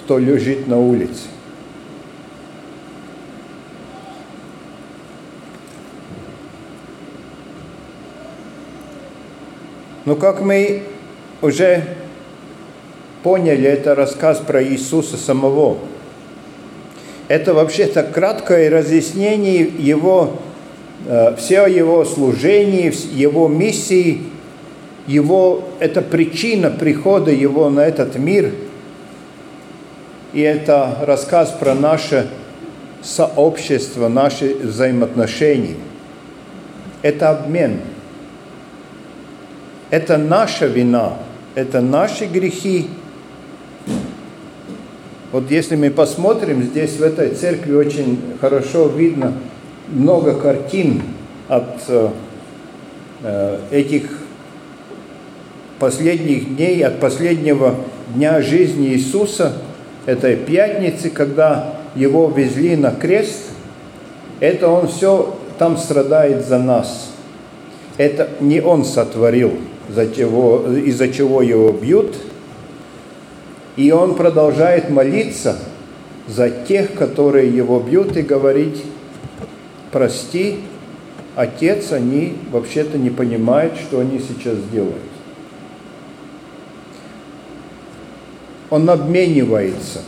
кто 0.00 0.18
лежит 0.18 0.66
на 0.66 0.80
улице. 0.80 1.31
Но 10.04 10.16
как 10.16 10.40
мы 10.40 10.82
уже 11.40 11.84
поняли, 13.22 13.68
это 13.68 13.94
рассказ 13.94 14.38
про 14.38 14.62
Иисуса 14.62 15.16
самого. 15.16 15.78
Это 17.28 17.54
вообще-то 17.54 18.02
краткое 18.02 18.68
разъяснение 18.68 19.62
его 19.62 20.38
Э, 21.04 21.34
все 21.36 21.66
его 21.66 22.04
служение, 22.04 22.92
его 23.12 23.48
миссии, 23.48 24.22
его, 25.06 25.64
это 25.80 26.00
причина 26.00 26.70
прихода 26.70 27.32
его 27.32 27.70
на 27.70 27.80
этот 27.80 28.16
мир. 28.16 28.52
И 30.32 30.40
это 30.40 30.98
рассказ 31.02 31.50
про 31.50 31.74
наше 31.74 32.28
сообщество, 33.02 34.08
наши 34.08 34.54
взаимоотношения. 34.54 35.74
Это 37.02 37.30
обмен. 37.30 37.80
Это 39.92 40.16
наша 40.16 40.66
вина, 40.66 41.18
это 41.54 41.80
наши 41.80 42.26
грехи. 42.26 42.88
Вот 45.30 45.48
если 45.52 45.76
мы 45.76 45.90
посмотрим, 45.90 46.64
здесь 46.64 46.96
в 46.96 47.02
этой 47.02 47.30
церкви 47.30 47.74
очень 47.74 48.18
хорошо 48.40 48.88
видно– 48.88 49.34
много 49.92 50.34
картин 50.34 51.02
от 51.48 51.82
э, 51.88 52.08
э, 53.22 53.58
этих 53.70 54.18
последних 55.78 56.56
дней, 56.56 56.84
от 56.84 57.00
последнего 57.00 57.76
дня 58.14 58.40
жизни 58.40 58.88
Иисуса, 58.88 59.54
этой 60.06 60.36
пятницы, 60.36 61.10
когда 61.10 61.74
его 61.94 62.28
везли 62.30 62.76
на 62.76 62.90
крест, 62.90 63.50
это 64.40 64.68
он 64.68 64.88
все 64.88 65.36
там 65.58 65.76
страдает 65.76 66.46
за 66.46 66.58
нас. 66.58 67.10
Это 67.98 68.30
не 68.40 68.60
он 68.60 68.84
сотворил, 68.84 69.52
из-за 69.88 71.08
чего 71.08 71.42
его 71.42 71.72
бьют. 71.72 72.16
И 73.76 73.90
он 73.90 74.14
продолжает 74.14 74.90
молиться 74.90 75.58
за 76.28 76.50
тех, 76.50 76.94
которые 76.94 77.54
его 77.54 77.80
бьют, 77.80 78.16
и 78.16 78.22
говорить, 78.22 78.82
прости, 79.90 80.60
отец, 81.36 81.92
они 81.92 82.36
вообще-то 82.50 82.98
не 82.98 83.10
понимают, 83.10 83.76
что 83.76 84.00
они 84.00 84.18
сейчас 84.18 84.58
делают. 84.70 84.96
Он 88.70 88.88
обменивается. 88.88 90.00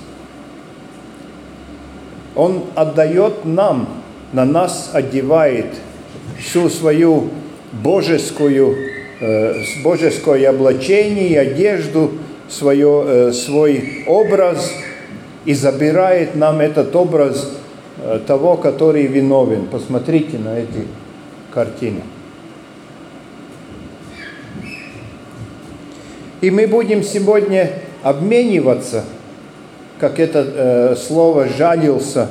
Он 2.34 2.64
отдает 2.74 3.44
нам, 3.44 3.88
на 4.32 4.44
нас 4.44 4.90
одевает 4.92 5.66
всю 6.38 6.68
свою 6.68 7.30
божескую, 7.72 8.93
божеское 9.82 10.48
облачение, 10.48 11.40
одежду, 11.40 12.12
свое, 12.48 13.04
э, 13.06 13.32
свой 13.32 14.04
образ 14.06 14.72
и 15.44 15.54
забирает 15.54 16.34
нам 16.34 16.60
этот 16.60 16.94
образ 16.96 17.54
Э, 18.06 18.20
того, 18.26 18.56
который 18.56 19.06
виновен. 19.06 19.66
Посмотрите 19.66 20.36
на 20.36 20.58
эти 20.58 20.86
картины. 21.52 22.02
И 26.40 26.50
мы 26.50 26.66
будем 26.66 27.02
сегодня 27.02 27.70
обмениваться, 28.02 29.04
как 29.98 30.20
это 30.20 30.44
э, 30.44 30.96
слово 30.96 31.48
«жалился» 31.48 32.28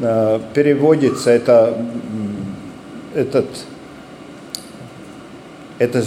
э, 0.00 0.40
переводится, 0.52 1.30
это, 1.30 1.78
этот, 3.14 3.46
это 5.78 6.04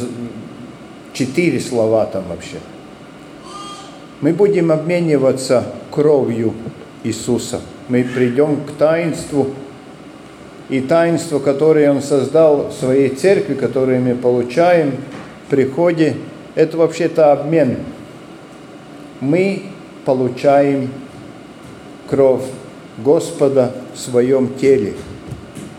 четыре 1.14 1.60
слова 1.60 2.06
там 2.06 2.24
вообще. 2.30 2.58
Мы 4.22 4.34
будем 4.34 4.72
обмениваться 4.72 5.66
кровью 5.92 6.54
Иисуса– 7.04 7.62
мы 7.90 8.04
придем 8.04 8.58
к 8.58 8.72
таинству, 8.78 9.48
и 10.70 10.80
таинство, 10.80 11.40
которое 11.40 11.90
Он 11.90 12.04
создал 12.04 12.70
в 12.70 12.74
своей 12.74 13.10
церкви, 13.10 13.56
которое 13.56 14.00
мы 14.00 14.14
получаем 14.14 14.94
в 15.48 15.50
приходе, 15.50 16.16
это 16.54 16.78
вообще-то 16.78 17.32
обмен. 17.32 17.78
Мы 19.20 19.64
получаем 20.06 20.92
кровь 22.08 22.44
Господа 23.00 23.74
в 23.96 24.00
своем 24.00 24.54
теле. 24.54 24.94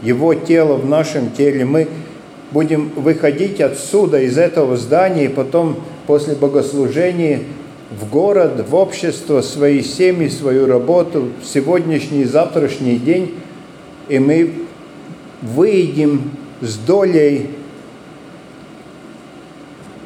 Его 0.02 0.34
тело 0.34 0.76
в 0.76 0.86
нашем 0.88 1.30
теле. 1.30 1.64
Мы 1.64 1.86
будем 2.50 2.90
выходить 2.90 3.60
отсюда, 3.60 4.20
из 4.20 4.38
этого 4.38 4.76
здания, 4.76 5.26
и 5.26 5.28
потом 5.28 5.80
после 6.06 6.34
богослужения 6.34 7.40
в 7.90 8.08
город, 8.08 8.64
в 8.68 8.74
общество, 8.74 9.40
свои 9.40 9.82
семьи, 9.82 10.28
свою 10.28 10.66
работу, 10.66 11.28
сегодняшний 11.42 12.22
и 12.22 12.24
завтрашний 12.24 12.98
день, 12.98 13.34
и 14.08 14.18
мы 14.18 14.52
выйдем 15.42 16.32
с 16.60 16.76
долей 16.76 17.50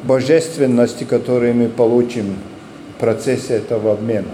божественности, 0.03 1.05
которую 1.05 1.55
мы 1.55 1.69
получим 1.69 2.37
в 2.97 3.01
процессе 3.01 3.55
этого 3.55 3.93
обмена. 3.93 4.29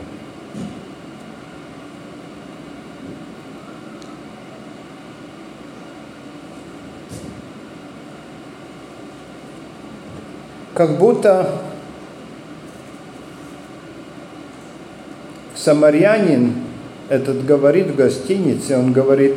Как 10.80 10.96
будто 10.96 11.46
самарянин 15.54 16.54
этот 17.10 17.44
говорит 17.44 17.88
в 17.88 17.96
гостинице, 17.96 18.78
он 18.78 18.94
говорит 18.94 19.36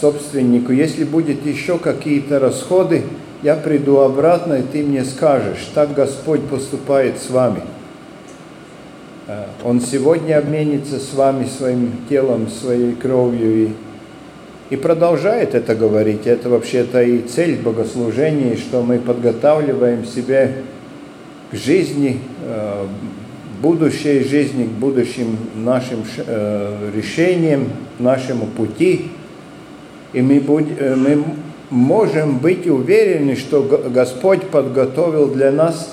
собственнику, 0.00 0.72
если 0.72 1.04
будет 1.04 1.44
еще 1.44 1.76
какие-то 1.76 2.38
расходы, 2.38 3.02
я 3.42 3.56
приду 3.56 3.98
обратно, 3.98 4.54
и 4.54 4.62
ты 4.62 4.82
мне 4.84 5.04
скажешь, 5.04 5.68
так 5.74 5.92
Господь 5.92 6.48
поступает 6.48 7.18
с 7.18 7.28
вами. 7.28 7.60
А, 9.28 9.50
он 9.64 9.82
сегодня 9.82 10.38
обменится 10.38 10.98
с 10.98 11.12
вами 11.12 11.44
своим 11.44 11.92
телом, 12.08 12.48
своей 12.48 12.94
кровью 12.94 13.64
и, 13.64 13.70
и 14.70 14.76
продолжает 14.76 15.54
это 15.54 15.74
говорить. 15.74 16.26
Это 16.26 16.48
вообще-то 16.48 17.02
и 17.02 17.20
цель 17.20 17.56
богослужения, 17.56 18.56
что 18.56 18.82
мы 18.82 18.98
подготавливаем 18.98 20.04
себя 20.04 20.50
к 21.50 21.54
жизни, 21.54 22.20
а, 22.42 22.88
будущей 23.62 24.24
жизни, 24.24 24.64
к 24.64 24.70
будущим 24.70 25.36
нашим 25.54 26.04
э, 26.26 26.90
решениям, 26.94 27.68
нашему 27.98 28.46
пути. 28.46 29.10
И 30.12 30.20
мы, 30.20 30.40
будь, 30.40 30.66
э, 30.78 30.94
мы 30.94 31.24
можем 31.70 32.38
быть 32.38 32.66
уверены, 32.66 33.34
что 33.36 33.62
Господь 33.62 34.42
подготовил 34.48 35.28
для 35.28 35.50
нас 35.50 35.90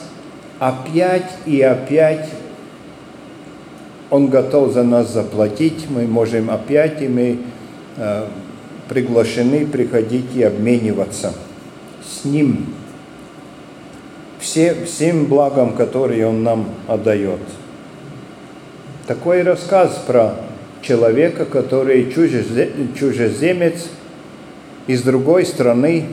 опять 0.59 1.31
и 1.45 1.62
опять 1.62 2.29
Он 4.09 4.27
готов 4.27 4.73
за 4.73 4.83
нас 4.83 5.12
заплатить, 5.12 5.88
мы 5.89 6.05
можем 6.05 6.51
опять, 6.51 7.01
и 7.01 7.07
мы 7.07 7.39
э, 7.97 8.25
приглашены 8.89 9.65
приходить 9.65 10.36
и 10.36 10.43
обмениваться 10.43 11.34
с 12.04 12.26
Ним 12.26 12.67
все, 14.39 14.76
всем 14.86 15.26
благом, 15.26 15.74
которые 15.74 16.28
Он 16.28 16.43
нам 16.43 16.69
отдает. 16.88 17.39
Такой 19.08 19.41
рассказ 19.41 20.04
про 20.06 20.36
человека, 20.82 21.46
который 21.46 22.12
чужеземец 22.12 23.88
из 24.88 25.02
другой 25.02 25.46
страны. 25.46 26.06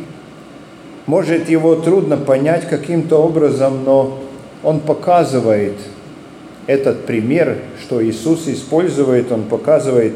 Может, 1.06 1.48
его 1.48 1.76
трудно 1.76 2.16
понять 2.16 2.68
каким-то 2.68 3.16
образом, 3.16 3.84
но 3.84 4.18
он 4.62 4.80
показывает 4.80 5.74
этот 6.66 7.04
пример, 7.04 7.58
что 7.82 8.04
Иисус 8.04 8.46
использует, 8.46 9.32
он 9.32 9.42
показывает, 9.44 10.14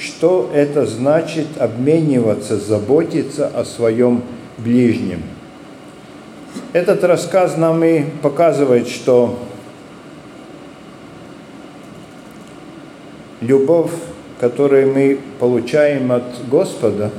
что 0.00 0.50
это 0.54 0.86
значит 0.86 1.46
обмениваться, 1.58 2.56
заботиться 2.56 3.46
о 3.48 3.64
своем 3.64 4.22
ближнем. 4.56 5.22
Этот 6.72 7.04
рассказ 7.04 7.56
нам 7.56 7.84
и 7.84 8.04
показывает, 8.22 8.88
что 8.88 9.38
любовь, 13.40 13.90
которую 14.40 14.94
мы 14.94 15.18
получаем 15.38 16.12
от 16.12 16.24
Господа, 16.50 17.10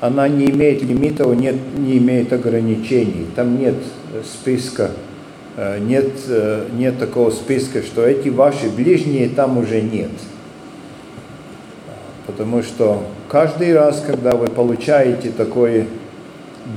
она 0.00 0.28
не 0.28 0.46
имеет 0.50 0.82
лимитов, 0.82 1.34
нет, 1.34 1.56
не 1.76 1.98
имеет 1.98 2.32
ограничений. 2.32 3.26
Там 3.34 3.58
нет 3.58 3.74
списка, 4.24 4.90
э, 5.56 5.78
нет, 5.80 6.12
э, 6.28 6.66
нет 6.76 6.98
такого 6.98 7.30
списка, 7.30 7.82
что 7.82 8.06
эти 8.06 8.28
ваши 8.28 8.68
ближние 8.68 9.28
там 9.28 9.58
уже 9.58 9.80
нет. 9.80 10.10
Потому 12.28 12.62
что 12.62 13.02
каждый 13.28 13.74
раз, 13.74 14.04
когда 14.06 14.36
вы 14.36 14.46
получаете 14.46 15.30
такое 15.30 15.86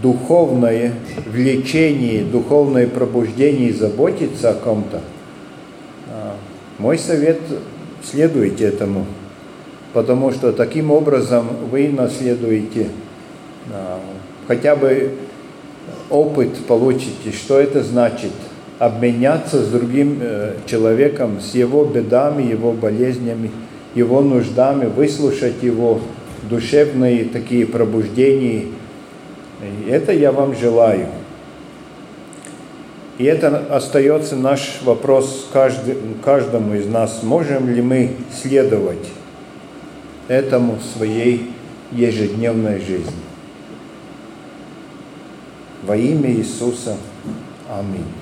духовное 0.02 0.94
влечение, 1.28 2.24
духовное 2.24 2.88
пробуждение 2.88 3.70
и 3.70 3.74
заботиться 3.74 4.50
о 4.50 4.54
ком-то, 4.56 5.02
э, 6.10 6.32
мой 6.80 6.98
совет– 6.98 7.40
следуйте 8.04 8.66
этому, 8.66 9.06
потому 9.94 10.32
что 10.32 10.52
таким 10.52 10.90
образом 10.90 11.48
вы 11.70 11.90
наследуете 11.90 12.88
хотя 14.48 14.76
бы 14.76 15.12
опыт 16.10 16.58
получите, 16.68 17.32
что 17.32 17.60
это 17.60 17.84
значит 17.84 18.32
обменяться 18.80 19.64
с 19.64 19.68
другим 19.68 20.18
э, 20.22 20.56
человеком, 20.66 21.40
с 21.40 21.54
его 21.54 21.86
бедами, 21.86 22.44
его 22.44 22.72
болезнями, 22.72 23.52
его 23.96 24.22
нуждами, 24.22 24.86
выслушать 24.86 25.62
его 25.62 26.00
душевные 26.50 27.26
такие 27.26 27.66
пробуждения. 27.66 28.68
И 29.62 29.90
это 29.90 30.12
я 30.12 30.32
вам 30.32 30.56
желаю. 30.56 31.08
И 33.18 33.26
это 33.26 33.58
остается 33.76 34.36
наш 34.36 34.80
вопрос 34.84 35.50
каждому 36.24 36.74
из 36.74 36.88
нас. 36.88 37.22
Можем 37.22 37.70
ли 37.70 37.82
мы 37.82 38.16
следовать 38.34 39.10
этому 40.28 40.78
в 40.78 40.98
своей 40.98 41.52
ежедневной 41.92 42.80
жизни? 42.80 43.14
Во 45.84 45.96
имя 45.96 46.32
Иисуса. 46.32 46.98
Аминь. 47.70 48.21